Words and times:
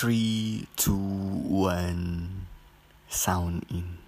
three, 0.00 0.66
two, 0.76 0.96
one, 0.96 2.46
sound 3.10 3.66
in. 3.68 3.98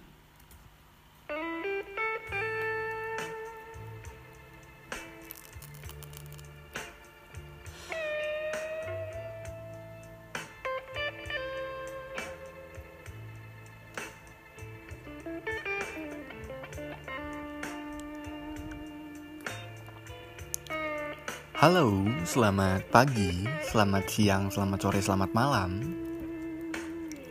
Halo, 21.63 22.03
selamat 22.27 22.91
pagi, 22.91 23.47
selamat 23.71 24.03
siang, 24.11 24.51
selamat 24.51 24.83
sore, 24.83 24.99
selamat 24.99 25.31
malam. 25.31 25.79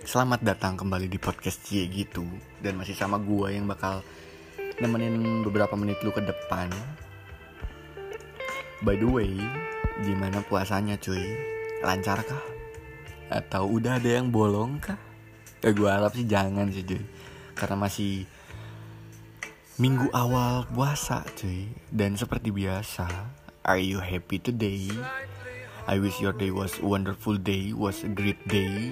Selamat 0.08 0.40
datang 0.40 0.72
kembali 0.72 1.04
di 1.04 1.20
podcast 1.20 1.60
Cie 1.68 1.84
gitu 1.92 2.24
dan 2.64 2.80
masih 2.80 2.96
sama 2.96 3.20
gue 3.20 3.52
yang 3.52 3.68
bakal 3.68 4.00
nemenin 4.80 5.44
beberapa 5.44 5.76
menit 5.76 6.00
lu 6.00 6.08
ke 6.16 6.24
depan. 6.24 6.72
By 8.80 8.96
the 8.96 9.04
way, 9.04 9.36
gimana 10.00 10.40
puasanya 10.48 10.96
cuy? 10.96 11.28
Lancar 11.84 12.24
kah? 12.24 12.44
Atau 13.28 13.68
udah 13.68 14.00
ada 14.00 14.16
yang 14.16 14.32
bolong 14.32 14.80
kah? 14.80 14.96
Ya 15.60 15.76
gue 15.76 15.88
harap 15.92 16.16
sih 16.16 16.24
jangan 16.24 16.72
sih 16.72 16.80
cuy. 16.80 17.04
Karena 17.52 17.84
masih 17.84 18.24
minggu 19.76 20.08
awal 20.16 20.64
puasa 20.72 21.20
cuy. 21.36 21.68
Dan 21.92 22.16
seperti 22.16 22.48
biasa, 22.48 23.41
Are 23.62 23.78
you 23.78 24.02
happy 24.02 24.42
today? 24.42 24.90
I 25.86 26.02
wish 26.02 26.18
your 26.18 26.34
day 26.34 26.50
was 26.50 26.82
a 26.82 26.86
wonderful 26.86 27.38
day, 27.38 27.70
was 27.70 28.02
a 28.02 28.10
great 28.10 28.42
day. 28.50 28.90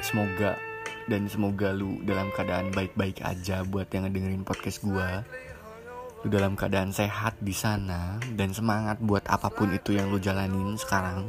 Semoga 0.00 0.56
dan 1.04 1.28
semoga 1.28 1.76
lu 1.76 2.00
dalam 2.00 2.32
keadaan 2.32 2.72
baik-baik 2.72 3.20
aja 3.20 3.60
buat 3.68 3.92
yang 3.92 4.08
ngedengerin 4.08 4.40
podcast 4.40 4.80
gua. 4.80 5.20
Lu 6.24 6.32
dalam 6.32 6.56
keadaan 6.56 6.96
sehat 6.96 7.36
di 7.44 7.52
sana 7.52 8.16
dan 8.40 8.56
semangat 8.56 8.96
buat 9.04 9.20
apa 9.28 9.52
pun 9.52 9.76
itu 9.76 9.92
yang 9.92 10.08
lu 10.08 10.16
jalanin 10.16 10.80
sekarang. 10.80 11.28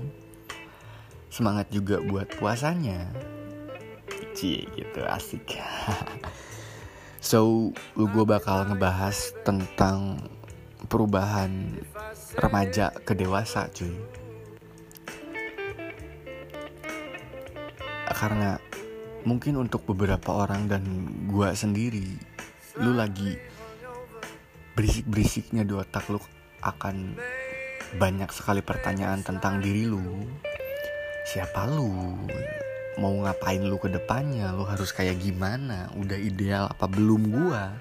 Semangat 1.28 1.67
juga 1.67 2.00
buat 2.00 2.31
puasanya. 2.39 3.11
Cie 4.31 4.64
gitu 4.80 5.04
asik. 5.04 5.59
so, 7.20 7.67
lu 8.00 8.08
gua 8.16 8.39
bakal 8.39 8.64
ngebahas 8.64 9.36
tentang 9.44 10.23
perubahan 10.88 11.76
remaja 12.36 12.92
ke 13.08 13.16
dewasa 13.16 13.72
cuy. 13.72 13.95
Karena 18.11 18.59
mungkin 19.23 19.61
untuk 19.61 19.86
beberapa 19.88 20.44
orang 20.44 20.67
dan 20.67 20.83
gua 21.30 21.53
sendiri 21.53 22.17
lu 22.81 22.98
lagi 22.98 23.38
berisik-berisiknya 24.73 25.64
di 25.64 25.73
otak 25.78 26.09
lu 26.09 26.20
akan 26.61 27.17
banyak 27.95 28.30
sekali 28.33 28.59
pertanyaan 28.59 29.23
tentang 29.23 29.64
diri 29.64 29.88
lu. 29.88 30.25
Siapa 31.30 31.70
lu? 31.70 32.17
Mau 32.98 33.14
ngapain 33.22 33.61
lu 33.61 33.78
ke 33.78 33.94
depannya? 33.94 34.52
Lu 34.58 34.66
harus 34.66 34.89
kayak 34.89 35.22
gimana? 35.22 35.94
Udah 35.94 36.17
ideal 36.17 36.66
apa 36.67 36.89
belum 36.89 37.30
gua 37.30 37.78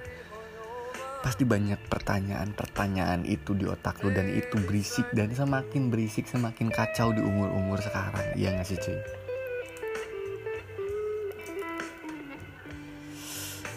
pasti 1.26 1.42
banyak 1.42 1.90
pertanyaan-pertanyaan 1.90 3.26
itu 3.26 3.58
di 3.58 3.66
otak 3.66 3.98
lu 4.06 4.14
dan 4.14 4.30
itu 4.30 4.62
berisik 4.62 5.10
dan 5.10 5.34
semakin 5.34 5.90
berisik 5.90 6.30
semakin 6.30 6.70
kacau 6.70 7.10
di 7.10 7.18
umur-umur 7.18 7.82
sekarang. 7.82 8.38
Iya 8.38 8.54
gak 8.54 8.66
sih 8.70 8.78
cuy 8.78 8.94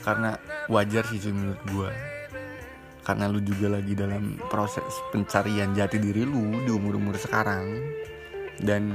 karena 0.06 0.38
wajar 0.70 1.02
sih 1.10 1.18
cuy 1.18 1.34
menurut 1.34 1.62
gue 1.74 1.92
karena 3.02 3.26
lu 3.26 3.42
juga 3.42 3.82
lagi 3.82 3.98
dalam 3.98 4.38
proses 4.54 4.86
pencarian 5.10 5.74
jati 5.74 5.98
diri 5.98 6.30
lu 6.30 6.54
di 6.62 6.70
umur-umur 6.70 7.18
sekarang. 7.18 7.66
Dan 8.62 8.94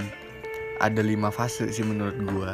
ada 0.78 1.02
lima 1.02 1.34
fase 1.34 1.74
sih 1.74 1.82
menurut 1.82 2.22
gue 2.22 2.52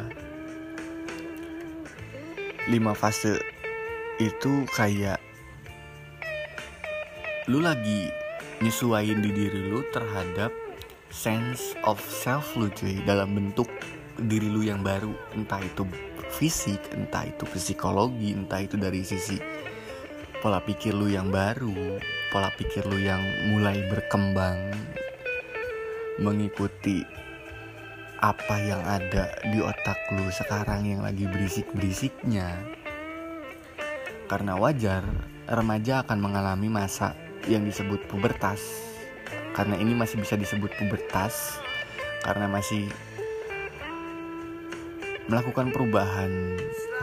lima 2.73 2.97
fase 2.97 3.37
itu 4.17 4.65
kayak 4.73 5.30
lu 7.51 7.59
lagi 7.59 8.07
nyesuaiin 8.63 9.19
di 9.19 9.35
diri 9.35 9.67
lu 9.67 9.83
terhadap 9.91 10.55
sense 11.11 11.75
of 11.83 11.99
self 11.99 12.55
lu 12.55 12.71
cuy 12.71 12.95
dalam 13.03 13.35
bentuk 13.35 13.67
diri 14.23 14.47
lu 14.47 14.63
yang 14.63 14.79
baru. 14.79 15.11
Entah 15.35 15.59
itu 15.59 15.83
fisik 16.31 16.79
entah 16.95 17.27
itu 17.27 17.43
psikologi 17.51 18.31
entah 18.31 18.63
itu 18.63 18.79
dari 18.79 19.03
sisi 19.03 19.35
pola 20.39 20.63
pikir 20.63 20.95
lu 20.95 21.11
yang 21.11 21.27
baru 21.27 21.99
pola 22.31 22.47
pikir 22.55 22.87
lu 22.87 22.95
yang 23.03 23.19
mulai 23.51 23.83
berkembang 23.91 24.71
mengikuti 26.23 27.03
apa 28.23 28.55
yang 28.63 28.79
ada 28.87 29.27
di 29.43 29.59
otak 29.59 29.99
lu 30.15 30.23
sekarang 30.31 30.87
yang 30.87 31.03
lagi 31.03 31.27
berisik-berisiknya. 31.27 32.63
Karena 34.31 34.55
wajar 34.55 35.03
remaja 35.51 36.07
akan 36.07 36.19
mengalami 36.21 36.71
masa 36.71 37.11
yang 37.49 37.65
disebut 37.65 38.05
pubertas. 38.11 38.61
Karena 39.51 39.75
ini 39.79 39.95
masih 39.95 40.21
bisa 40.21 40.39
disebut 40.39 40.71
pubertas 40.79 41.59
karena 42.21 42.45
masih 42.45 42.87
melakukan 45.25 45.73
perubahan 45.73 46.59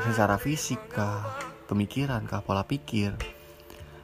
secara 0.07 0.37
fisik 0.37 0.79
kah, 0.93 1.25
pemikiran 1.67 2.25
kah, 2.29 2.45
pola 2.45 2.65
pikir 2.65 3.17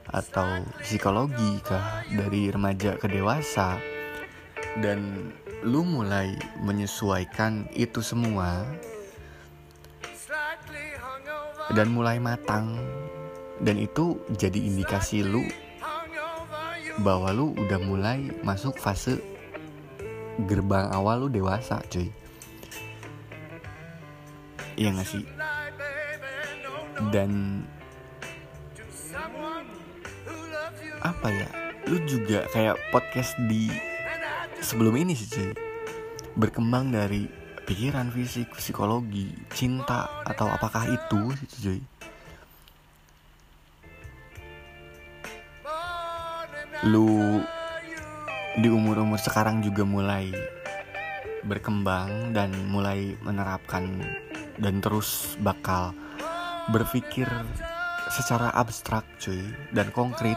atau 0.09 0.65
psikologi 0.85 1.61
kah 1.65 2.05
dari 2.13 2.53
remaja 2.53 2.97
ke 3.01 3.07
dewasa. 3.09 3.81
Dan 4.75 5.31
lu 5.63 5.87
mulai 5.87 6.35
menyesuaikan 6.61 7.71
itu 7.73 8.03
semua 8.03 8.67
dan 11.73 11.89
mulai 11.95 12.19
matang. 12.19 12.77
Dan 13.63 13.79
itu 13.79 14.19
jadi 14.35 14.59
indikasi 14.59 15.23
lu 15.23 15.47
bahwa 17.03 17.35
lu 17.35 17.51
udah 17.59 17.81
mulai 17.83 18.31
masuk 18.47 18.79
fase 18.79 19.19
gerbang 20.47 20.91
awal 20.95 21.27
lu 21.27 21.29
dewasa 21.31 21.83
cuy. 21.91 22.11
Iya 24.79 24.95
gak 24.95 25.09
sih? 25.09 25.25
Dan 27.11 27.63
apa 31.03 31.29
ya? 31.31 31.49
Lu 31.91 31.99
juga 32.07 32.47
kayak 32.55 32.79
podcast 32.95 33.35
di 33.51 33.71
sebelum 34.63 34.95
ini 34.95 35.19
sih 35.19 35.31
cuy. 35.31 35.51
Berkembang 36.39 36.95
dari 36.95 37.27
pikiran 37.65 38.11
fisik 38.11 38.55
psikologi 38.55 39.35
cinta 39.55 40.23
atau 40.27 40.51
apakah 40.51 40.85
itu 40.91 41.33
sih 41.39 41.49
cuy 41.63 41.81
lu 46.85 47.41
di 48.61 48.69
umur-umur 48.69 49.17
sekarang 49.17 49.65
juga 49.65 49.89
mulai 49.89 50.29
berkembang 51.45 52.37
dan 52.37 52.53
mulai 52.69 53.17
menerapkan 53.25 54.05
dan 54.61 54.85
terus 54.85 55.37
bakal 55.41 55.97
berpikir 56.69 57.29
secara 58.13 58.53
abstrak 58.53 59.05
cuy 59.17 59.41
dan 59.73 59.89
konkret. 59.97 60.37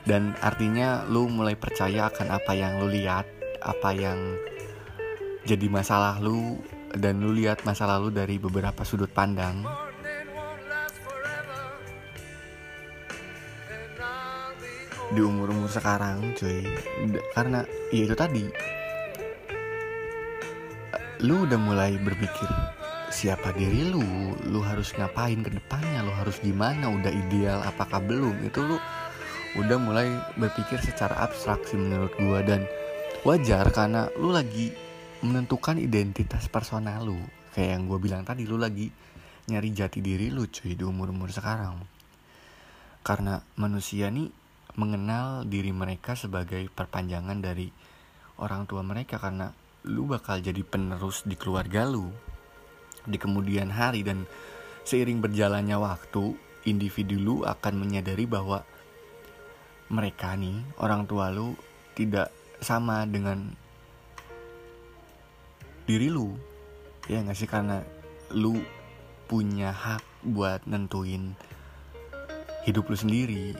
Dan 0.00 0.32
artinya 0.40 1.04
lu 1.04 1.28
mulai 1.28 1.60
percaya 1.60 2.08
akan 2.08 2.32
apa 2.32 2.56
yang 2.56 2.80
lu 2.80 2.88
lihat 2.88 3.28
apa 3.60 3.92
yang 3.92 4.16
jadi 5.44 5.68
masalah 5.68 6.16
lu 6.16 6.56
dan 6.96 7.20
lu 7.20 7.36
lihat 7.36 7.68
masa 7.68 7.84
lalu 7.84 8.08
dari 8.08 8.40
beberapa 8.40 8.80
sudut 8.80 9.12
pandang 9.12 9.60
di 15.10 15.20
umur-umur 15.20 15.66
sekarang 15.66 16.34
cuy. 16.38 16.62
Karena 17.34 17.66
ya 17.90 18.02
itu 18.06 18.14
tadi. 18.14 18.44
Lu 21.20 21.44
udah 21.44 21.60
mulai 21.60 22.00
berpikir 22.00 22.48
siapa 23.12 23.52
diri 23.52 23.90
lu? 23.90 24.02
Lu 24.48 24.62
harus 24.62 24.94
ngapain 24.96 25.42
ke 25.42 25.50
depannya? 25.52 26.06
Lu 26.06 26.14
harus 26.14 26.38
gimana? 26.40 26.88
Udah 26.88 27.12
ideal 27.12 27.60
apakah 27.66 28.00
belum? 28.00 28.40
Itu 28.46 28.64
lu 28.64 28.76
udah 29.58 29.78
mulai 29.82 30.08
berpikir 30.38 30.78
secara 30.80 31.18
abstrak 31.26 31.66
sih 31.66 31.76
menurut 31.76 32.14
gua. 32.16 32.40
Dan 32.40 32.64
wajar 33.26 33.68
karena 33.74 34.08
lu 34.16 34.32
lagi 34.32 34.72
menentukan 35.20 35.76
identitas 35.76 36.48
personal 36.48 37.04
lu. 37.04 37.20
Kayak 37.50 37.70
yang 37.76 37.82
gue 37.90 37.98
bilang 37.98 38.22
tadi 38.22 38.46
lu 38.46 38.56
lagi 38.56 38.88
nyari 39.50 39.68
jati 39.74 39.98
diri 39.98 40.30
lu 40.30 40.46
cuy 40.46 40.78
di 40.78 40.84
umur 40.86 41.10
umur 41.12 41.28
sekarang. 41.28 41.76
Karena 43.02 43.42
manusia 43.58 44.08
nih 44.08 44.39
mengenal 44.80 45.44
diri 45.44 45.76
mereka 45.76 46.16
sebagai 46.16 46.72
perpanjangan 46.72 47.36
dari 47.44 47.68
orang 48.40 48.64
tua 48.64 48.80
mereka 48.80 49.20
karena 49.20 49.52
lu 49.84 50.08
bakal 50.08 50.40
jadi 50.40 50.64
penerus 50.64 51.28
di 51.28 51.36
keluarga 51.36 51.84
lu. 51.84 52.08
Di 53.04 53.20
kemudian 53.20 53.68
hari 53.68 54.00
dan 54.00 54.24
seiring 54.88 55.20
berjalannya 55.20 55.76
waktu 55.76 56.32
individu 56.64 57.20
lu 57.20 57.36
akan 57.44 57.76
menyadari 57.76 58.24
bahwa 58.24 58.64
mereka 59.92 60.32
nih 60.32 60.64
orang 60.80 61.04
tua 61.04 61.28
lu 61.28 61.52
tidak 61.92 62.32
sama 62.64 63.04
dengan 63.04 63.52
diri 65.84 66.08
lu. 66.08 66.32
Ya 67.04 67.20
nggak 67.20 67.36
sih? 67.36 67.48
Karena 67.48 67.84
lu 68.32 68.64
punya 69.28 69.76
hak 69.76 70.24
buat 70.24 70.64
nentuin 70.64 71.36
hidup 72.68 72.92
lu 72.92 72.96
sendiri 72.96 73.56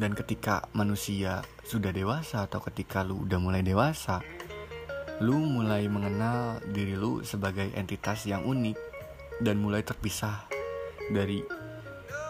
dan 0.00 0.12
ketika 0.14 0.66
manusia 0.74 1.44
sudah 1.62 1.94
dewasa 1.94 2.46
atau 2.46 2.58
ketika 2.64 3.06
lu 3.06 3.26
udah 3.26 3.38
mulai 3.38 3.62
dewasa 3.62 4.20
lu 5.22 5.38
mulai 5.38 5.86
mengenal 5.86 6.58
diri 6.74 6.98
lu 6.98 7.22
sebagai 7.22 7.70
entitas 7.78 8.26
yang 8.26 8.42
unik 8.42 8.74
dan 9.38 9.62
mulai 9.62 9.86
terpisah 9.86 10.50
dari 11.14 11.38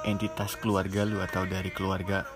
entitas 0.05 0.61
keluarga 0.61 1.09
lu 1.09 1.17
atau 1.25 1.49
dari 1.49 1.73
keluarga 1.73 2.29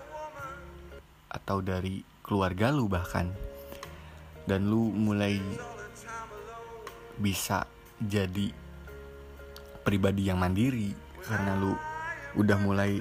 atau 1.29 1.61
dari 1.61 2.01
keluarga 2.25 2.73
lu 2.73 2.89
bahkan. 2.89 3.29
Dan 4.49 4.65
lu 4.65 4.89
mulai 4.89 5.37
bisa 7.21 7.69
jadi 8.01 8.49
pribadi 9.85 10.25
yang 10.25 10.41
mandiri 10.41 10.89
karena 11.21 11.53
lu 11.53 11.77
udah 12.33 12.57
mulai 12.57 12.97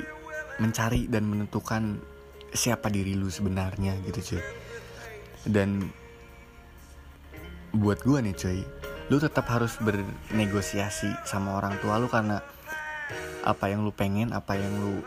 mencari 0.61 1.09
dan 1.09 1.25
menentukan 1.25 1.97
siapa 2.53 2.89
diri 2.89 3.15
lu 3.15 3.29
sebenarnya 3.29 3.97
gitu 4.09 4.35
cuy. 4.35 4.43
Dan 5.49 5.89
buat 7.73 8.01
gue 8.03 8.19
nih 8.25 8.37
cuy 8.37 8.61
lu 9.09 9.17
tetap 9.17 9.49
harus 9.49 9.81
bernegosiasi 9.81 11.09
sama 11.25 11.57
orang 11.57 11.81
tua 11.81 11.97
lu 11.97 12.13
karena 12.13 12.45
apa 13.41 13.73
yang 13.73 13.81
lu 13.81 13.93
pengen 13.93 14.37
apa 14.37 14.53
yang 14.57 14.73
lu 14.77 15.01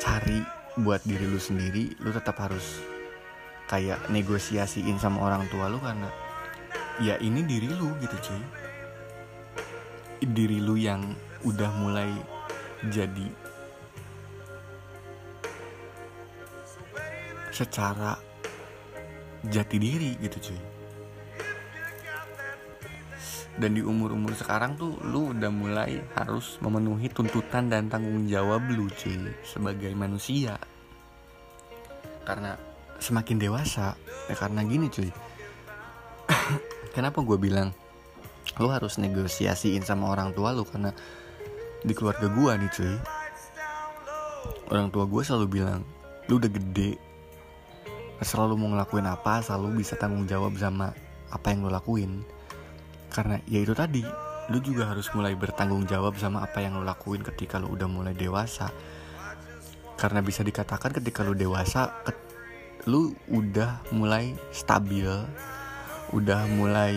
cari 0.00 0.40
buat 0.80 1.04
diri 1.04 1.28
lu 1.28 1.36
sendiri 1.36 1.92
lu 2.00 2.08
tetap 2.16 2.40
harus 2.40 2.80
kayak 3.68 4.08
negosiasiin 4.08 4.96
sama 4.96 5.20
orang 5.20 5.44
tua 5.52 5.68
lu 5.68 5.76
karena 5.84 6.08
ya 7.04 7.20
ini 7.20 7.44
diri 7.44 7.68
lu 7.68 7.92
gitu 8.00 8.16
cuy. 8.24 8.42
Diri 10.18 10.58
lu 10.58 10.74
yang 10.74 11.04
udah 11.46 11.70
mulai 11.78 12.10
jadi 12.90 13.28
secara 17.58 18.14
jati 19.42 19.76
diri 19.82 20.14
gitu 20.22 20.38
cuy. 20.50 20.60
Dan 23.58 23.74
di 23.74 23.82
umur-umur 23.82 24.38
sekarang 24.38 24.78
tuh 24.78 24.94
lu 25.02 25.34
udah 25.34 25.50
mulai 25.50 25.98
harus 26.14 26.62
memenuhi 26.62 27.10
tuntutan 27.10 27.66
dan 27.66 27.90
tanggung 27.90 28.30
jawab 28.30 28.62
lu 28.70 28.86
cuy 28.86 29.34
sebagai 29.42 29.90
manusia. 29.98 30.54
Karena 32.22 32.54
semakin 33.02 33.42
dewasa 33.42 33.98
ya 34.30 34.34
karena 34.38 34.62
gini 34.62 34.86
cuy. 34.86 35.10
Kenapa 36.94 37.18
gue 37.26 37.34
bilang 37.34 37.74
lu 38.62 38.70
harus 38.70 39.02
negosiasiin 39.02 39.82
sama 39.82 40.14
orang 40.14 40.30
tua 40.30 40.54
lu? 40.54 40.62
Karena 40.62 40.94
di 41.82 41.90
keluarga 41.94 42.30
gue 42.30 42.52
nih 42.58 42.70
cuy 42.70 42.94
orang 44.68 44.92
tua 44.92 45.04
gue 45.08 45.22
selalu 45.24 45.46
bilang 45.48 45.80
lu 46.28 46.36
udah 46.36 46.50
gede 46.52 47.07
selalu 48.22 48.58
mau 48.58 48.68
ngelakuin 48.74 49.06
apa 49.06 49.42
selalu 49.42 49.82
bisa 49.82 49.94
tanggung 49.94 50.26
jawab 50.26 50.58
sama 50.58 50.94
apa 51.30 51.46
yang 51.52 51.66
lu 51.66 51.70
lakuin. 51.70 52.22
Karena 53.08 53.40
ya 53.46 53.62
itu 53.62 53.72
tadi 53.72 54.02
lu 54.48 54.58
juga 54.64 54.88
harus 54.88 55.06
mulai 55.12 55.36
bertanggung 55.36 55.84
jawab 55.84 56.16
sama 56.16 56.44
apa 56.44 56.64
yang 56.64 56.80
lu 56.80 56.84
lakuin 56.84 57.20
ketika 57.20 57.60
lu 57.60 57.72
udah 57.72 57.86
mulai 57.86 58.16
dewasa. 58.16 58.72
Karena 59.98 60.22
bisa 60.22 60.46
dikatakan 60.46 60.94
ketika 60.94 61.26
lu 61.26 61.34
dewasa 61.34 61.90
lu 62.86 63.12
udah 63.28 63.82
mulai 63.92 64.32
stabil 64.54 65.10
udah 66.08 66.48
mulai 66.56 66.96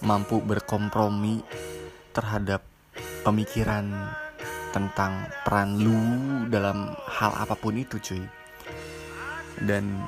mampu 0.00 0.40
berkompromi 0.40 1.44
terhadap 2.16 2.64
pemikiran 3.20 3.92
tentang 4.72 5.28
peran 5.44 5.76
lu 5.76 6.00
dalam 6.48 6.96
hal 6.96 7.32
apa 7.36 7.52
pun 7.52 7.76
itu 7.76 8.00
cuy. 8.00 8.24
Dan 9.60 10.00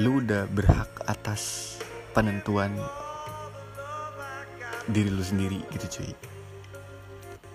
lu 0.00 0.24
udah 0.24 0.48
berhak 0.48 0.88
atas 1.04 1.76
penentuan 2.16 2.72
diri 4.88 5.12
lu 5.12 5.20
sendiri 5.20 5.60
gitu 5.76 6.00
cuy. 6.00 6.12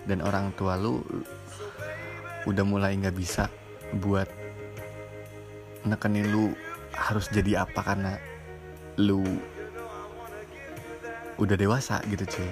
Dan 0.06 0.22
orang 0.22 0.54
tua 0.54 0.78
lu 0.78 1.02
udah 2.46 2.62
mulai 2.62 2.94
nggak 3.02 3.18
bisa 3.18 3.50
buat 3.98 4.30
nekenin 5.90 6.30
lu 6.30 6.54
harus 6.94 7.26
jadi 7.34 7.66
apa 7.66 7.82
karena 7.82 8.14
lu 8.94 9.26
udah 11.42 11.56
dewasa 11.58 11.98
gitu 12.06 12.30
cuy. 12.30 12.50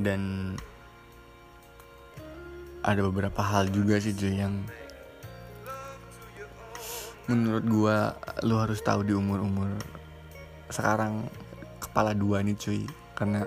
Dan 0.00 0.56
ada 2.80 3.04
beberapa 3.04 3.44
hal 3.44 3.68
juga 3.68 4.00
sih 4.00 4.16
cuy 4.16 4.40
yang 4.40 4.64
menurut 7.30 7.64
gua 7.70 8.18
lu 8.42 8.58
harus 8.58 8.82
tahu 8.82 9.06
di 9.06 9.14
umur-umur 9.14 9.78
sekarang 10.66 11.30
kepala 11.78 12.10
dua 12.10 12.42
nih 12.42 12.58
cuy. 12.58 12.82
Karena 13.14 13.46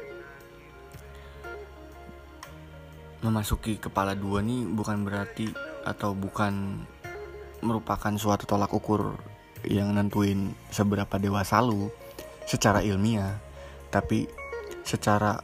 memasuki 3.19 3.79
kepala 3.79 4.15
dua 4.15 4.39
nih 4.39 4.63
bukan 4.71 5.03
berarti 5.03 5.51
atau 5.83 6.15
bukan 6.15 6.83
merupakan 7.63 8.15
suatu 8.15 8.47
tolak 8.47 8.71
ukur 8.71 9.19
yang 9.63 9.95
nentuin 9.95 10.51
seberapa 10.71 11.19
dewasa 11.19 11.59
lu 11.59 11.91
secara 12.47 12.79
ilmiah. 12.79 13.35
Tapi 13.91 14.27
secara 14.83 15.39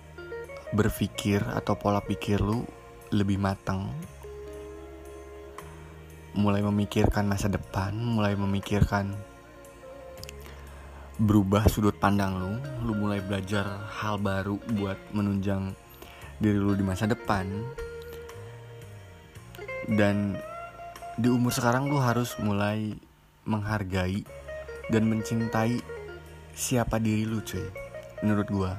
berpikir 0.71 1.43
atau 1.43 1.75
pola 1.75 1.99
pikir 1.99 2.39
lu 2.39 2.63
lebih 3.09 3.41
matang 3.41 3.89
mulai 6.37 6.61
memikirkan 6.61 7.25
masa 7.25 7.49
depan, 7.49 7.95
mulai 7.95 8.37
memikirkan 8.37 9.17
berubah 11.19 11.67
sudut 11.67 11.97
pandang 11.99 12.39
lu, 12.39 12.53
lu 12.87 12.95
mulai 12.95 13.19
belajar 13.19 13.67
hal 13.99 14.15
baru 14.15 14.55
buat 14.79 14.95
menunjang 15.11 15.75
diri 16.39 16.55
lu 16.55 16.71
di 16.77 16.85
masa 16.85 17.09
depan. 17.09 17.43
Dan 19.89 20.39
di 21.19 21.27
umur 21.27 21.51
sekarang 21.51 21.91
lu 21.91 21.99
harus 21.99 22.39
mulai 22.39 22.95
menghargai 23.43 24.23
dan 24.87 25.11
mencintai 25.11 25.81
siapa 26.55 27.01
diri 27.01 27.27
lu, 27.27 27.43
cuy. 27.43 27.67
Menurut 28.23 28.47
gua. 28.47 28.73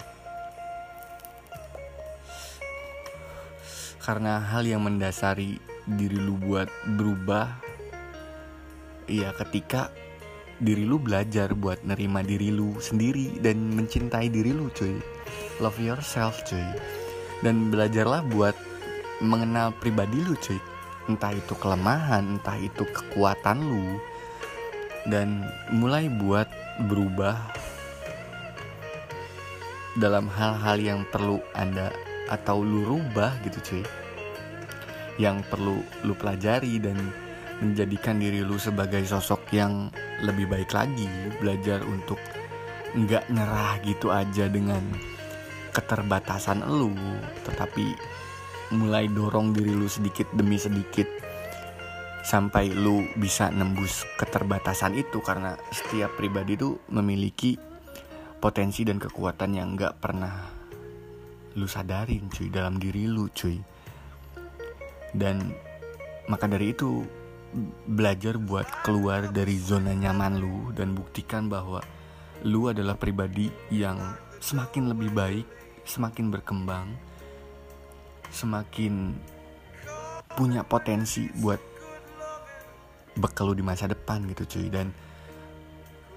Karena 4.01 4.41
hal 4.41 4.65
yang 4.65 4.81
mendasari 4.81 5.70
diri 5.99 6.19
lu 6.19 6.39
buat 6.39 6.71
berubah 6.99 7.71
Iya 9.11 9.35
ketika 9.35 9.91
diri 10.63 10.87
lu 10.87 11.03
belajar 11.03 11.51
buat 11.51 11.83
nerima 11.83 12.23
diri 12.23 12.55
lu 12.55 12.79
sendiri 12.79 13.43
dan 13.43 13.75
mencintai 13.75 14.31
diri 14.31 14.55
lu 14.55 14.71
cuy. 14.71 15.03
Love 15.59 15.83
yourself 15.83 16.39
cuy. 16.47 16.63
Dan 17.43 17.75
belajarlah 17.75 18.23
buat 18.31 18.55
mengenal 19.19 19.75
pribadi 19.83 20.23
lu 20.23 20.39
cuy. 20.39 20.63
Entah 21.11 21.35
itu 21.35 21.59
kelemahan 21.59 22.39
entah 22.39 22.55
itu 22.55 22.87
kekuatan 22.87 23.59
lu. 23.67 23.99
Dan 25.11 25.43
mulai 25.75 26.07
buat 26.07 26.47
berubah 26.87 27.35
dalam 29.99 30.31
hal-hal 30.31 30.79
yang 30.79 31.01
perlu 31.11 31.43
anda 31.59 31.91
atau 32.31 32.63
lu 32.63 32.87
rubah 32.87 33.35
gitu 33.43 33.59
cuy 33.59 33.85
yang 35.21 35.45
perlu 35.45 35.85
lu 36.09 36.17
pelajari 36.17 36.81
dan 36.81 36.97
menjadikan 37.61 38.17
diri 38.17 38.41
lu 38.41 38.57
sebagai 38.57 39.05
sosok 39.05 39.53
yang 39.53 39.93
lebih 40.25 40.49
baik 40.49 40.73
lagi 40.73 41.05
belajar 41.37 41.85
untuk 41.85 42.17
nggak 42.97 43.29
nyerah 43.29 43.77
gitu 43.85 44.09
aja 44.09 44.49
dengan 44.49 44.81
keterbatasan 45.77 46.65
lu 46.65 46.97
tetapi 47.45 47.93
mulai 48.73 49.07
dorong 49.13 49.53
diri 49.53 49.77
lu 49.77 49.87
sedikit 49.87 50.27
demi 50.33 50.57
sedikit 50.57 51.07
sampai 52.25 52.73
lu 52.73 53.05
bisa 53.21 53.53
nembus 53.53 54.09
keterbatasan 54.17 54.97
itu 54.97 55.21
karena 55.21 55.55
setiap 55.71 56.17
pribadi 56.17 56.57
tuh 56.57 56.81
memiliki 56.89 57.61
potensi 58.41 58.89
dan 58.89 58.97
kekuatan 58.97 59.53
yang 59.53 59.77
nggak 59.77 59.95
pernah 60.01 60.35
lu 61.61 61.67
sadarin 61.69 62.33
cuy 62.33 62.49
dalam 62.49 62.81
diri 62.81 63.05
lu 63.05 63.29
cuy 63.29 63.80
dan 65.15 65.55
maka 66.31 66.47
dari 66.47 66.71
itu 66.71 67.03
belajar 67.91 68.39
buat 68.39 68.67
keluar 68.87 69.27
dari 69.35 69.59
zona 69.59 69.91
nyaman 69.91 70.39
lu 70.39 70.71
dan 70.71 70.95
buktikan 70.95 71.51
bahwa 71.51 71.83
lu 72.47 72.71
adalah 72.71 72.95
pribadi 72.95 73.51
yang 73.75 73.99
semakin 74.41 74.95
lebih 74.95 75.11
baik, 75.13 75.47
semakin 75.85 76.31
berkembang, 76.33 76.95
semakin 78.31 79.19
punya 80.39 80.63
potensi 80.63 81.29
buat 81.43 81.59
bekal 83.19 83.53
lu 83.53 83.59
di 83.59 83.65
masa 83.67 83.91
depan 83.91 84.25
gitu 84.31 84.47
cuy. 84.47 84.67
Dan 84.71 84.95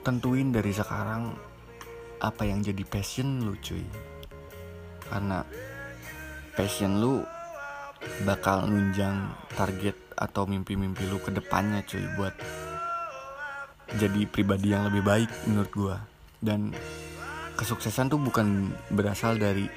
tentuin 0.05 0.53
dari 0.53 0.71
sekarang 0.71 1.33
apa 2.23 2.45
yang 2.47 2.63
jadi 2.63 2.85
passion 2.87 3.43
lu 3.43 3.57
cuy. 3.59 3.83
Karena 5.09 5.43
passion 6.55 7.01
lu 7.03 7.25
bakal 8.23 8.69
nunjang 8.69 9.33
target 9.53 9.97
atau 10.13 10.45
mimpi-mimpi 10.45 11.09
lu 11.09 11.17
ke 11.19 11.33
depannya 11.33 11.81
cuy 11.83 12.05
buat 12.15 12.35
jadi 13.97 14.25
pribadi 14.29 14.73
yang 14.73 14.89
lebih 14.89 15.03
baik 15.05 15.29
menurut 15.49 15.71
gua. 15.73 15.97
Dan 16.43 16.73
kesuksesan 17.57 18.11
tuh 18.11 18.19
bukan 18.19 18.71
berasal 18.91 19.37
dari 19.39 19.69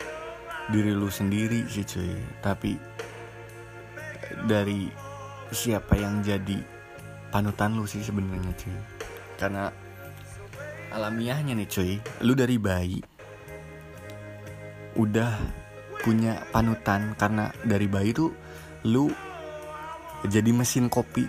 diri 0.72 0.90
lu 0.90 1.06
sendiri 1.06 1.62
sih 1.70 1.86
cuy 1.86 2.10
tapi 2.42 2.74
dari 4.50 4.90
siapa 5.54 5.94
yang 5.94 6.26
jadi 6.26 6.58
panutan 7.30 7.78
lu 7.78 7.86
sih 7.86 8.02
sebenarnya 8.02 8.52
cuy. 8.56 8.76
Karena 9.36 9.70
alamiahnya 10.92 11.52
nih 11.52 11.68
cuy 11.68 11.92
lu 12.24 12.32
dari 12.32 12.56
bayi 12.56 13.00
udah 14.96 15.65
punya 16.06 16.38
panutan 16.54 17.18
karena 17.18 17.50
dari 17.66 17.90
bayi 17.90 18.14
tuh 18.14 18.30
lu 18.86 19.10
jadi 20.22 20.54
mesin 20.54 20.86
kopi. 20.86 21.26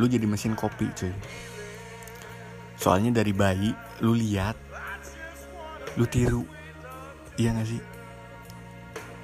Lu 0.00 0.08
jadi 0.08 0.24
mesin 0.24 0.56
kopi 0.56 0.88
cuy. 0.96 1.12
Soalnya 2.80 3.20
dari 3.20 3.36
bayi 3.36 3.76
lu 4.00 4.16
lihat 4.16 4.56
lu 6.00 6.08
tiru. 6.08 6.48
Iya 7.36 7.52
gak 7.52 7.68
sih? 7.68 7.82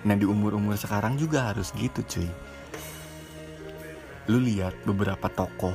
Nah 0.05 0.13
di 0.13 0.29
umur 0.29 0.61
umur 0.61 0.77
sekarang 0.77 1.17
juga 1.17 1.49
harus 1.49 1.73
gitu 1.73 2.05
cuy. 2.05 2.29
Lu 4.29 4.37
lihat 4.37 4.77
beberapa 4.85 5.33
tokoh. 5.33 5.73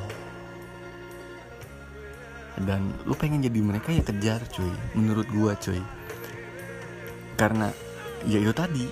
Dan 2.62 2.94
lu 3.10 3.18
pengen 3.18 3.41
jadi 3.41 3.58
mereka 3.58 3.89
ya 3.89 4.06
kejar 4.06 4.46
cuy. 4.53 4.70
Menurut 4.94 5.25
gua 5.34 5.58
cuy. 5.58 5.82
Karena 7.34 7.74
ya 8.28 8.38
itu 8.42 8.54
tadi. 8.54 8.86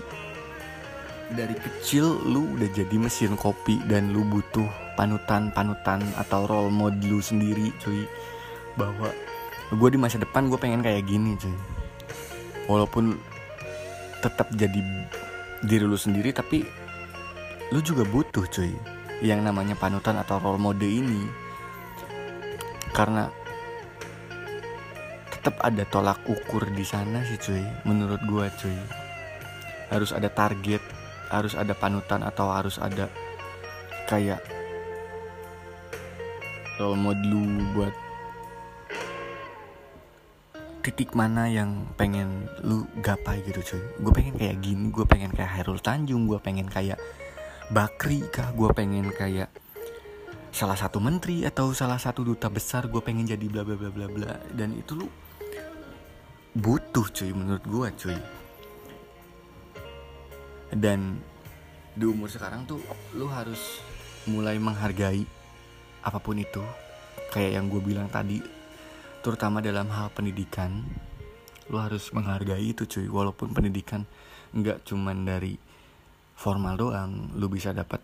Dari 1.29 1.53
kecil 1.53 2.25
lu 2.25 2.57
udah 2.57 2.69
jadi 2.73 2.95
mesin 2.97 3.37
kopi 3.37 3.77
dan 3.85 4.09
lu 4.09 4.25
butuh 4.25 4.65
panutan-panutan 4.97 6.01
atau 6.17 6.49
role 6.49 6.73
model 6.73 7.17
lu 7.17 7.21
sendiri 7.21 7.69
cuy. 7.77 8.09
Bahwa 8.73 9.13
gue 9.69 9.89
di 9.93 9.97
masa 10.01 10.17
depan 10.17 10.49
gue 10.49 10.57
pengen 10.57 10.81
kayak 10.81 11.05
gini 11.05 11.37
cuy. 11.37 11.57
Walaupun 12.65 13.17
tetap 14.25 14.49
jadi 14.57 14.81
diri 15.61 15.85
lu 15.85 15.97
sendiri 15.99 16.33
tapi 16.33 16.65
lu 17.69 17.79
juga 17.85 18.01
butuh 18.09 18.49
cuy 18.49 18.73
yang 19.21 19.45
namanya 19.45 19.77
panutan 19.77 20.17
atau 20.17 20.41
role 20.41 20.57
model 20.57 20.89
ini. 20.89 21.29
Karena 22.89 23.29
tetap 25.39 25.55
ada 25.63 25.87
tolak 25.87 26.19
ukur 26.27 26.67
di 26.73 26.83
sana 26.83 27.23
sih 27.23 27.39
cuy 27.39 27.63
menurut 27.87 28.19
gue 28.27 28.45
cuy 28.59 28.79
harus 29.89 30.13
ada 30.13 30.29
target 30.29 30.81
harus 31.29 31.53
ada 31.53 31.77
panutan 31.77 32.25
atau 32.25 32.49
harus 32.49 32.81
ada 32.81 33.05
kayak 34.09 34.41
role 36.81 36.97
model 36.97 37.21
lu 37.29 37.43
buat 37.77 37.93
titik 40.81 41.13
mana 41.13 41.45
yang 41.45 41.85
pengen 41.99 42.49
lu 42.65 42.87
gapai 43.03 43.43
gitu 43.45 43.61
cuy. 43.61 43.83
Gue 44.01 44.13
pengen 44.15 44.33
kayak 44.39 44.57
gini 44.63 44.89
gue 44.89 45.05
pengen 45.05 45.29
kayak 45.29 45.59
Hairul 45.59 45.77
Tanjung 45.83 46.25
gue 46.25 46.39
pengen 46.41 46.65
kayak 46.65 46.97
Bakri 47.69 48.25
kah 48.33 48.49
gue 48.55 48.69
pengen 48.73 49.13
kayak 49.13 49.53
salah 50.49 50.73
satu 50.73 50.97
menteri 50.97 51.45
atau 51.45 51.69
salah 51.77 52.01
satu 52.01 52.25
duta 52.25 52.49
besar 52.49 52.89
gue 52.89 52.97
pengen 53.05 53.29
jadi 53.29 53.45
bla 53.45 53.61
bla 53.61 53.77
bla 53.77 53.91
bla 53.93 54.07
bla. 54.09 54.33
Dan 54.49 54.73
itu 54.73 54.97
lu 54.97 55.07
butuh 56.57 57.05
cuy 57.13 57.29
menurut 57.35 57.61
gue 57.61 57.87
cuy 57.93 58.17
dan 60.73 61.17
di 61.97 62.05
umur 62.05 62.29
sekarang 62.29 62.69
tuh 62.69 62.79
lu 63.17 63.25
harus 63.27 63.81
mulai 64.29 64.61
menghargai 64.61 65.25
apa 66.05 66.19
pun 66.21 66.37
itu. 66.39 66.61
Kayak 67.29 67.61
yang 67.61 67.65
gue 67.69 67.81
bilang 67.81 68.09
tadi 68.09 68.41
terutama 69.21 69.61
dalam 69.61 69.91
hal 69.91 70.09
pendidikan 70.15 70.81
lu 71.69 71.77
harus 71.77 72.09
menghargai 72.13 72.73
itu 72.73 72.85
cuy. 72.85 73.05
Walaupun 73.09 73.53
pendidikan 73.53 74.05
nggak 74.55 74.85
cuman 74.85 75.25
dari 75.25 75.53
formal 76.33 76.79
doang 76.79 77.35
lu 77.37 77.51
bisa 77.51 77.75
dapat 77.75 78.01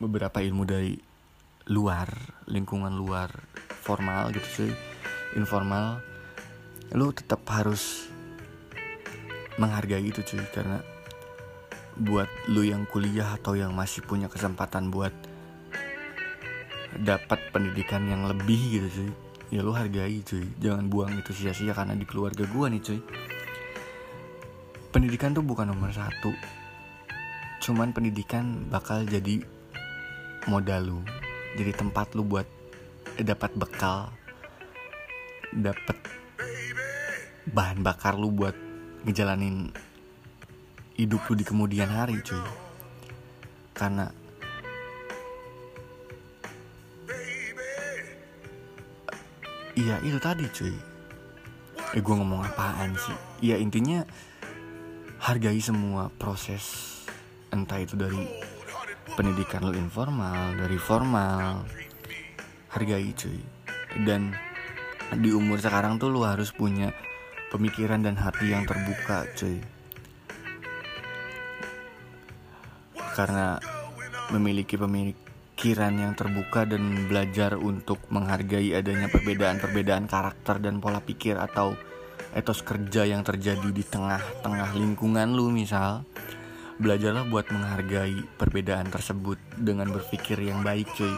beberapa 0.00 0.40
ilmu 0.40 0.64
dari 0.64 0.94
luar 1.68 2.08
lingkungan 2.48 2.92
luar 2.94 3.32
formal 3.84 4.32
gitu 4.32 4.48
cuy. 4.62 4.72
Informal 5.34 6.00
lu 6.94 7.10
tetap 7.10 7.42
harus 7.50 8.06
menghargai 9.58 10.04
itu 10.04 10.22
cuy. 10.24 10.44
Karena 10.52 10.93
buat 11.98 12.26
lu 12.50 12.66
yang 12.66 12.86
kuliah 12.90 13.38
atau 13.38 13.54
yang 13.54 13.70
masih 13.74 14.02
punya 14.02 14.26
kesempatan 14.26 14.90
buat 14.90 15.14
dapat 16.94 17.50
pendidikan 17.50 18.06
yang 18.06 18.26
lebih 18.26 18.60
gitu 18.80 18.88
cuy. 18.90 19.10
Ya 19.52 19.60
lu 19.62 19.74
hargai 19.74 20.22
cuy. 20.26 20.46
Jangan 20.58 20.90
buang 20.90 21.14
itu 21.14 21.30
sia-sia 21.30 21.74
karena 21.74 21.94
di 21.94 22.06
keluarga 22.06 22.46
gua 22.50 22.66
nih 22.70 22.82
cuy. 22.82 23.00
Pendidikan 24.90 25.34
tuh 25.34 25.42
bukan 25.42 25.70
nomor 25.70 25.90
satu. 25.90 26.30
Cuman 27.62 27.90
pendidikan 27.90 28.68
bakal 28.70 29.06
jadi 29.06 29.42
modal 30.44 30.82
lu 30.84 31.00
jadi 31.56 31.72
tempat 31.72 32.12
lu 32.12 32.26
buat 32.26 32.44
dapat 33.16 33.54
bekal 33.56 34.10
dapat 35.54 35.96
bahan 37.54 37.80
bakar 37.80 38.18
lu 38.18 38.34
buat 38.34 38.56
ngejalanin 39.06 39.70
hidup 40.94 41.26
lu 41.26 41.34
di 41.34 41.44
kemudian 41.44 41.90
hari 41.90 42.22
cuy. 42.22 42.42
Karena 43.74 44.06
Iya 49.74 49.98
itu 50.06 50.18
tadi 50.22 50.46
cuy. 50.54 50.74
Eh 51.98 52.02
gue 52.02 52.14
ngomong 52.14 52.46
apaan 52.46 52.94
sih? 52.94 53.18
Ya 53.42 53.58
intinya 53.58 54.06
Hargai 55.18 55.58
semua 55.58 56.14
proses 56.14 56.62
Entah 57.50 57.82
itu 57.82 57.98
dari 57.98 58.22
Pendidikan 59.18 59.66
lo 59.66 59.74
informal 59.74 60.54
Dari 60.54 60.78
formal. 60.78 61.66
Hargai 62.70 63.10
cuy. 63.18 63.42
Dan 64.06 64.30
Di 65.18 65.34
umur 65.34 65.58
sekarang 65.58 65.98
tuh 65.98 66.14
lo 66.14 66.22
harus 66.22 66.54
punya 66.54 66.94
Pemikiran 67.50 68.06
dan 68.06 68.14
hati 68.14 68.54
yang 68.54 68.62
terbuka 68.62 69.26
cuy 69.34 69.73
Karena 73.14 73.56
Memiliki 74.32 74.80
pemilik 74.80 75.12
pikiran 75.54 75.92
yang 76.00 76.16
terbuka 76.16 76.64
dan 76.64 77.04
belajar 77.12 77.60
untuk 77.60 78.00
menghargai 78.08 78.72
adanya 78.72 79.12
perbedaan-perbedaan 79.12 80.08
karakter 80.08 80.64
dan 80.64 80.80
pola 80.80 81.04
pikir 81.04 81.36
atau 81.36 81.76
etos 82.32 82.64
kerja 82.64 83.04
yang 83.04 83.20
terjadi 83.20 83.68
di 83.68 83.84
tengah-tengah 83.84 84.72
lingkungan 84.80 85.36
lu 85.36 85.52
misal. 85.52 86.08
Belajarlah 86.80 87.28
buat 87.28 87.52
menghargai 87.52 88.24
perbedaan 88.40 88.88
tersebut 88.88 89.36
dengan 89.60 89.92
berpikir 89.92 90.40
yang 90.40 90.64
baik 90.64 90.88
cuy. 90.96 91.14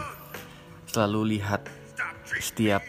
Selalu 0.91 1.39
lihat 1.39 1.65
setiap 2.27 2.83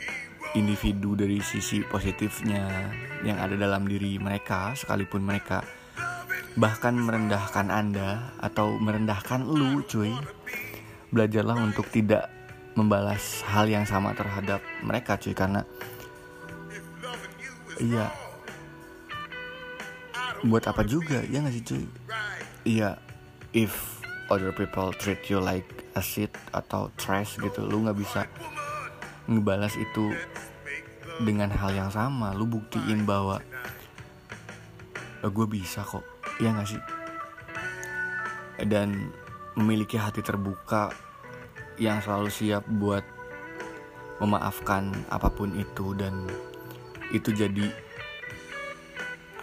individu 0.58 1.14
dari 1.14 1.40
sisi 1.46 1.86
positifnya 1.86 2.90
yang 3.22 3.38
ada 3.38 3.54
dalam 3.54 3.86
diri 3.86 4.18
mereka 4.18 4.74
sekalipun 4.74 5.22
mereka 5.22 5.62
bahkan 6.58 6.98
merendahkan 6.98 7.70
anda 7.70 8.34
atau 8.42 8.82
merendahkan 8.82 9.46
lu 9.46 9.86
cuy. 9.86 10.10
Belajarlah 11.14 11.56
untuk 11.62 11.88
tidak 11.94 12.28
membalas 12.74 13.46
hal 13.46 13.70
yang 13.70 13.86
sama 13.86 14.18
terhadap 14.18 14.60
mereka 14.82 15.16
cuy 15.22 15.38
karena 15.38 15.62
iya. 17.78 18.10
Buat 20.42 20.70
apa 20.70 20.82
juga 20.82 21.22
ya 21.30 21.46
nggak 21.46 21.54
sih 21.54 21.64
cuy? 21.64 21.86
Iya 22.66 22.98
if 23.54 24.02
other 24.28 24.52
people 24.52 24.92
treat 24.98 25.22
you 25.30 25.40
like 25.40 25.66
acid 25.96 26.34
atau 26.52 26.92
trash 27.00 27.40
gitu 27.40 27.64
lu 27.64 27.88
nggak 27.88 27.98
bisa 27.98 28.22
ngebalas 29.30 29.78
itu 29.78 30.14
dengan 31.22 31.54
hal 31.54 31.74
yang 31.74 31.90
sama. 31.94 32.34
Lu 32.34 32.46
buktiin 32.46 33.06
bahwa 33.06 33.42
e, 35.22 35.26
gue 35.26 35.48
bisa 35.50 35.82
kok 35.82 36.17
ya 36.38 36.54
nggak 36.54 36.70
sih? 36.70 36.82
Dan 38.66 39.14
memiliki 39.58 39.98
hati 39.98 40.22
terbuka 40.22 40.94
yang 41.78 42.02
selalu 42.02 42.30
siap 42.30 42.66
buat 42.66 43.06
memaafkan 44.18 44.94
apa 45.14 45.30
pun 45.30 45.54
itu 45.54 45.94
dan 45.94 46.26
itu 47.14 47.30
jadi 47.30 47.70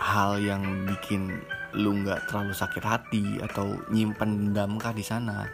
hal 0.03 0.43
yang 0.43 0.63
bikin 0.85 1.31
lu 1.75 2.03
nggak 2.03 2.31
terlalu 2.31 2.55
sakit 2.55 2.85
hati 2.85 3.25
atau 3.43 3.79
nyimpen 3.91 4.51
dendam 4.51 4.79
kah 4.79 4.95
di 4.95 5.03
sana. 5.03 5.47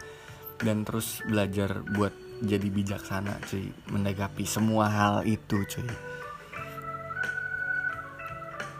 Dan 0.61 0.85
terus 0.85 1.25
belajar 1.25 1.81
buat 1.97 2.13
jadi 2.41 2.69
bijaksana 2.69 3.41
cuy. 3.49 3.73
Menanggapi 3.89 4.45
semua 4.45 4.89
hal 4.89 5.15
itu 5.25 5.65
cuy. 5.65 5.89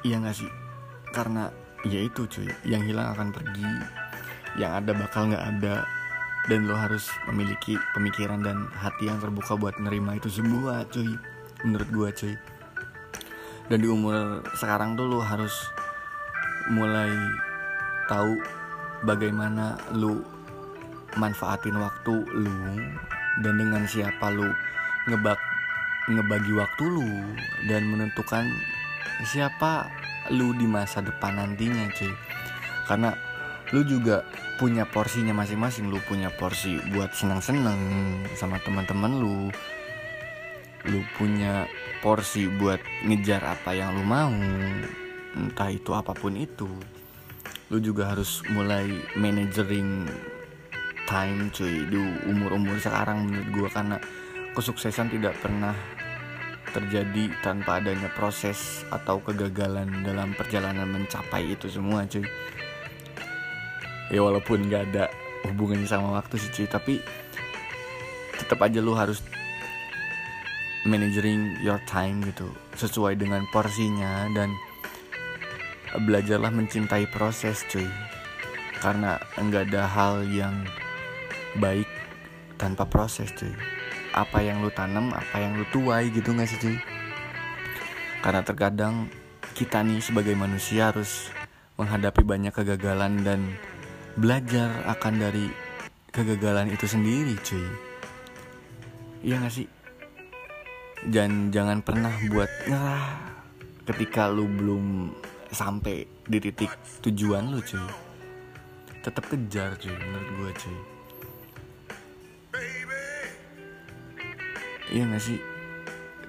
Iya 0.02 0.18
gak 0.22 0.34
sih? 0.34 0.50
Karena 1.14 1.50
ya 1.88 2.00
itu 2.06 2.28
cuy 2.30 2.50
yang 2.66 2.86
hilang 2.86 3.14
akan 3.18 3.30
pergi 3.34 3.72
yang 4.60 4.84
ada 4.84 4.92
bakal 4.92 5.32
nggak 5.32 5.46
ada 5.58 5.88
dan 6.50 6.66
lo 6.66 6.74
harus 6.74 7.06
memiliki 7.30 7.78
pemikiran 7.94 8.42
dan 8.42 8.66
hati 8.74 9.06
yang 9.06 9.22
terbuka 9.22 9.54
buat 9.54 9.78
nerima 9.78 10.18
itu 10.18 10.30
semua 10.32 10.82
cuy. 10.90 11.14
Menurut 11.62 11.90
gua 11.94 12.10
cuy. 12.10 12.34
Dan 13.70 13.78
di 13.86 13.88
umur 13.88 14.42
sekarang 14.58 14.98
tuh 14.98 15.06
lo 15.06 15.22
harus 15.22 15.54
mulai 16.74 17.14
tahu 18.10 18.42
bagaimana 19.06 19.78
lu 19.94 20.26
manfaatin 21.18 21.78
waktu 21.78 22.26
lu 22.26 22.56
dan 23.46 23.54
dengan 23.58 23.84
siapa 23.86 24.32
lu 24.34 24.50
ngebak 25.08 25.40
ngebagi 26.10 26.54
waktu 26.54 26.84
lu 26.86 27.10
dan 27.66 27.88
menentukan 27.90 28.46
siapa 29.26 29.90
lu 30.34 30.54
di 30.58 30.66
masa 30.66 31.02
depan 31.02 31.38
nantinya 31.38 31.90
cuy? 31.94 32.14
Karena 32.86 33.14
lu 33.72 33.86
juga 33.88 34.26
punya 34.60 34.86
porsinya 34.86 35.34
masing-masing. 35.34 35.90
Lu 35.90 35.98
punya 36.06 36.30
porsi 36.34 36.78
buat 36.94 37.14
senang-senang 37.16 37.80
sama 38.38 38.62
teman-teman 38.62 39.12
lu. 39.18 39.50
Lu 40.90 41.00
punya 41.18 41.70
porsi 42.02 42.50
buat 42.50 42.82
ngejar 43.06 43.46
apa 43.46 43.78
yang 43.78 43.94
lu 43.94 44.04
mau 44.06 44.34
entah 45.38 45.70
itu 45.70 45.94
apa 45.94 46.12
pun 46.14 46.36
itu. 46.36 46.68
Lu 47.72 47.80
juga 47.80 48.12
harus 48.12 48.44
mulai 48.52 48.90
managering 49.16 50.10
time 51.08 51.52
cuy 51.52 51.88
di 51.88 52.00
umur-umur 52.28 52.80
sekarang 52.80 53.28
menurut 53.28 53.48
gue 53.52 53.70
karena 53.72 53.98
kesuksesan 54.56 55.12
tidak 55.12 55.36
pernah 55.40 55.76
terjadi 56.72 57.32
tanpa 57.44 57.84
adanya 57.84 58.08
proses 58.16 58.88
atau 58.90 59.20
kegagalan 59.20 60.04
dalam 60.08 60.32
perjalanan 60.36 60.88
mencapai 60.88 61.52
itu 61.52 61.68
semua 61.68 62.08
cuy. 62.08 62.24
Ya 64.12 64.20
walaupun 64.24 64.68
gak 64.72 64.92
ada 64.92 65.12
hubungannya 65.48 65.88
sama 65.88 66.16
waktu 66.20 66.40
sih 66.40 66.52
cuy 66.52 66.68
tapi 66.68 66.94
tetap 68.40 68.60
aja 68.64 68.80
lu 68.80 68.96
harus 68.96 69.20
managing 70.88 71.60
your 71.62 71.80
time 71.86 72.24
gitu 72.26 72.50
sesuai 72.74 73.20
dengan 73.20 73.46
porsinya 73.54 74.26
dan 74.34 74.50
belajarlah 76.08 76.50
mencintai 76.50 77.08
proses 77.12 77.68
cuy. 77.68 77.88
Karena 78.82 79.22
enggak 79.38 79.70
ada 79.70 79.86
hal 79.86 80.26
yang 80.26 80.66
baik 81.60 81.86
tanpa 82.58 82.88
proses 82.90 83.30
cuy 83.38 83.81
apa 84.12 84.44
yang 84.44 84.60
lu 84.60 84.72
tanam 84.72 85.16
apa 85.16 85.40
yang 85.40 85.56
lu 85.56 85.64
tuai 85.72 86.12
gitu 86.12 86.36
gak 86.36 86.48
sih 86.48 86.60
cuy 86.60 86.78
karena 88.22 88.46
terkadang 88.46 89.10
kita 89.58 89.82
nih 89.82 90.00
sebagai 90.00 90.38
manusia 90.38 90.94
harus 90.94 91.34
menghadapi 91.76 92.22
banyak 92.22 92.54
kegagalan 92.54 93.26
dan 93.26 93.58
belajar 94.16 94.86
akan 94.86 95.14
dari 95.18 95.50
kegagalan 96.14 96.70
itu 96.70 96.86
sendiri 96.86 97.34
cuy. 97.42 97.68
Iya 99.26 99.42
gak 99.42 99.54
sih? 99.54 99.68
Dan 101.02 101.50
jangan 101.50 101.82
pernah 101.82 102.14
buat 102.30 102.50
nyerah 102.70 103.06
ketika 103.90 104.30
lu 104.30 104.46
belum 104.46 104.86
sampai 105.50 106.06
di 106.30 106.38
titik 106.38 106.70
tujuan 107.02 107.50
lu 107.50 107.60
cuy. 107.66 107.90
Tetap 109.02 109.26
kejar 109.26 109.74
cuy 109.82 109.98
menurut 109.98 110.30
gue 110.38 110.52
cuy 110.62 110.80
Iya 114.92 115.08
gak 115.08 115.24
sih? 115.24 115.40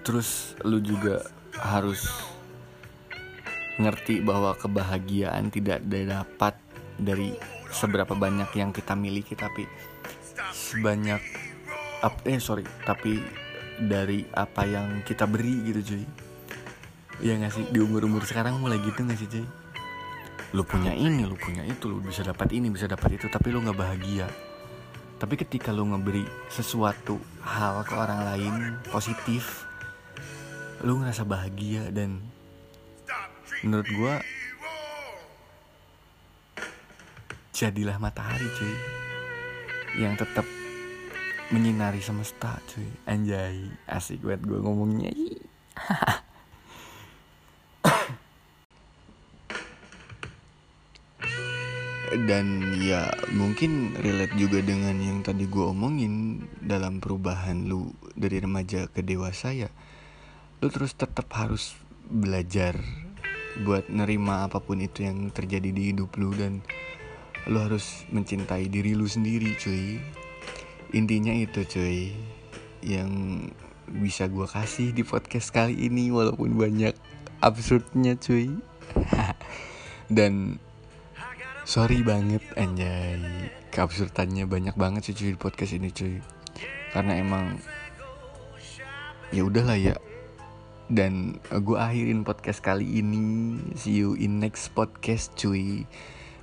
Terus 0.07 0.55
lu 0.62 0.79
juga 0.79 1.22
harus 1.59 2.07
ngerti 3.77 4.22
bahwa 4.22 4.55
kebahagiaan 4.55 5.51
tidak 5.51 5.83
dapat 5.87 6.55
dari 6.96 7.35
seberapa 7.72 8.14
banyak 8.14 8.55
yang 8.55 8.70
kita 8.70 8.94
miliki 8.94 9.35
tapi 9.35 9.64
sebanyak 10.53 11.18
eh 12.29 12.38
sorry 12.38 12.62
tapi 12.85 13.18
dari 13.83 14.29
apa 14.31 14.62
yang 14.68 15.01
kita 15.03 15.27
beri 15.27 15.66
gitu 15.72 15.81
cuy 15.94 16.05
Iya 17.22 17.38
gak 17.38 17.53
sih? 17.55 17.64
Di 17.70 17.79
umur 17.79 18.07
umur 18.07 18.22
sekarang 18.27 18.62
mulai 18.62 18.79
gitu 18.83 19.03
gak 19.03 19.18
sih 19.18 19.27
cuy 19.27 19.46
lu 20.53 20.62
punya 20.68 20.92
ini 20.92 21.25
lu 21.25 21.33
punya 21.33 21.64
itu 21.64 21.88
lu 21.88 22.05
bisa 22.05 22.20
dapat 22.20 22.53
ini 22.53 22.68
bisa 22.68 22.85
dapat 22.85 23.16
itu 23.16 23.25
tapi 23.33 23.48
lu 23.48 23.64
nggak 23.64 23.72
bahagia 23.72 24.29
tapi 25.22 25.38
ketika 25.38 25.70
lu 25.70 25.87
ngeberi 25.87 26.26
sesuatu 26.50 27.14
hal 27.46 27.87
ke 27.87 27.94
orang 27.94 28.26
lain 28.26 28.54
positif 28.90 29.70
lu 30.82 30.98
ngerasa 30.98 31.22
bahagia 31.22 31.94
dan 31.94 32.18
menurut 33.62 33.87
gue 33.87 34.14
jadilah 37.54 37.94
matahari 38.02 38.50
cuy. 38.58 38.74
Yang 39.94 40.26
tetap 40.26 40.46
menyinari 41.54 42.02
semesta 42.02 42.58
cuy. 42.74 42.90
Anjay 43.06 43.70
asik 43.87 44.26
banget 44.26 44.42
gue 44.50 44.58
ngomongnya 44.58 45.14
dan 52.28 52.76
ya 52.78 53.11
mungkin 53.35 53.96
relate 53.98 54.37
juga 54.38 54.62
dengan 54.62 54.94
yang 55.00 55.24
tadi 55.26 55.48
gue 55.48 55.64
omongin 55.64 56.46
dalam 56.62 57.02
perubahan 57.02 57.66
lu 57.66 57.90
dari 58.14 58.38
remaja 58.38 58.87
ke 58.87 59.02
dewasa 59.02 59.50
ya. 59.50 59.70
Lu 60.62 60.70
terus 60.70 60.94
tetap 60.94 61.26
harus 61.35 61.74
belajar 62.06 62.78
buat 63.66 63.90
nerima 63.90 64.46
apa 64.46 64.62
pun 64.62 64.80
itu 64.80 65.04
yang 65.04 65.28
terjadi 65.35 65.74
di 65.74 65.92
hidup 65.92 66.14
lu 66.16 66.32
dan 66.32 66.62
lu 67.50 67.58
harus 67.58 68.06
mencintai 68.14 68.70
diri 68.70 68.94
lu 68.94 69.08
sendiri 69.11 69.58
cuy. 69.58 69.98
Intinya 70.94 71.35
itu 71.35 71.66
cuy 71.66 72.14
yang 72.85 73.11
bisa 73.90 74.30
gue 74.30 74.46
kasih 74.46 74.94
di 74.94 75.02
podcast 75.02 75.50
kali 75.50 75.74
ini 75.74 76.14
walaupun 76.14 76.54
banyak 76.54 76.94
absurdnya 77.42 78.14
cuy. 78.20 78.52
Dan 80.12 80.61
sorry 81.64 82.03
banget 82.03 82.42
anjay. 82.59 83.18
Keabsurdannya 83.72 84.44
banyak 84.44 84.77
banget 84.77 85.11
sih 85.11 85.14
cuy 85.16 85.33
di 85.33 85.40
podcast 85.40 85.72
ini 85.72 85.88
cuy. 85.88 86.20
Karena 86.92 87.16
emang 87.16 87.57
ya 89.33 89.42
udahlah 89.48 89.79
ya. 89.81 89.96
Dan 90.92 91.40
gue 91.48 91.79
akhirin 91.79 92.27
podcast 92.27 92.61
kali 92.61 93.01
ini. 93.01 93.57
See 93.79 94.05
you 94.05 94.12
in 94.18 94.42
next 94.42 94.77
podcast 94.77 95.33
cuy. 95.40 95.88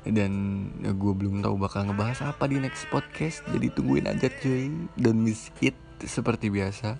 Dan 0.07 0.65
gue 0.81 1.13
belum 1.13 1.45
tahu 1.45 1.61
bakal 1.61 1.85
ngebahas 1.85 2.33
apa 2.33 2.49
di 2.49 2.57
next 2.57 2.89
podcast. 2.89 3.45
Jadi 3.53 3.69
tungguin 3.77 4.09
aja 4.09 4.31
cuy. 4.41 4.73
Don't 4.97 5.21
miss 5.21 5.53
it 5.61 5.77
seperti 6.01 6.49
biasa. 6.49 6.97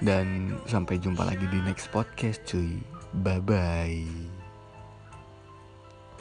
Dan 0.00 0.56
sampai 0.64 0.96
jumpa 0.96 1.28
lagi 1.28 1.44
di 1.52 1.60
next 1.60 1.92
podcast 1.92 2.40
cuy. 2.48 2.80
Bye 3.12 3.44
bye 3.44 4.31